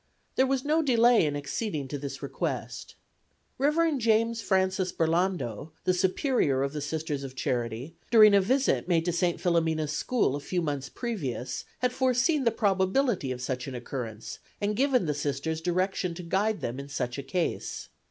[0.35, 2.95] There was no delay in acceding to this request.
[3.59, 3.99] Rev.
[3.99, 9.11] James Francis Burlando, the Superior of the Sisters of Charity, during a visit made to
[9.11, 9.39] St.
[9.39, 14.75] Philomena's School a few months previous had forseen the probability of such an occurrence and
[14.75, 17.89] given the Sisters directions to guide them in such a case.